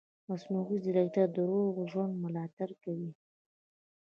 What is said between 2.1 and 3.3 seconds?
ملاتړ کوي.